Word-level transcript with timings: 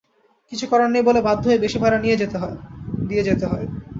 কিছু 0.51 0.65
করার 0.71 0.89
নেই 0.91 1.03
বলে 1.07 1.19
বাধ্য 1.27 1.43
হয়ে 1.47 1.63
বেশি 1.65 1.77
ভাড়া 1.83 1.97
দিয়ে 1.99 2.17
যেতে 2.21 3.45
হয়। 3.51 3.65